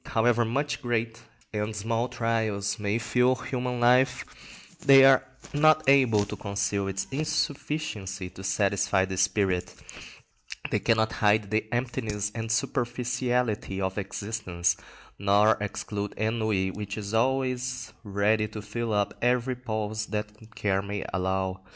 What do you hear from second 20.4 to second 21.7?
care may allow.